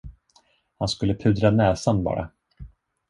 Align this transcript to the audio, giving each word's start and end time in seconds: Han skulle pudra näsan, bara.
Han 0.79 0.87
skulle 0.87 1.13
pudra 1.15 1.51
näsan, 1.51 2.03
bara. 2.03 2.29